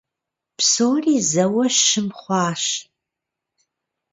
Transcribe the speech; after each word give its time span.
Псори 0.57 1.15
зэуэ 1.29 1.65
щым 1.83 2.07
хъуащ. 2.19 2.63